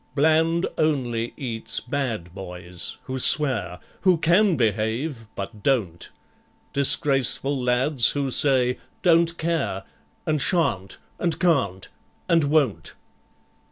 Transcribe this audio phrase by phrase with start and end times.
[0.15, 6.09] BLAND only eats bad boys, who swear— Who can behave, but don't—
[6.73, 9.83] Disgraceful lads who say "don't care,"
[10.25, 11.87] And "shan't," and "can't,"
[12.27, 12.95] and "won't."